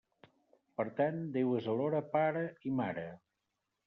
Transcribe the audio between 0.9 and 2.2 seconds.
tant, Déu és alhora